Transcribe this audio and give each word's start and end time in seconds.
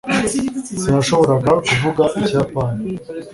sinashoboraga 0.79 1.51
kuvuga 1.67 2.03
ikiyapani 2.21 2.89